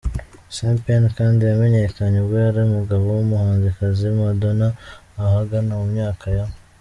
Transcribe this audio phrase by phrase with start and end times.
[0.55, 4.67] Sean Penn kandi yamenyekanye ubwo yari umugabo w’umuhanzikazi Madonna
[5.23, 6.45] ahagana mu myaka ya.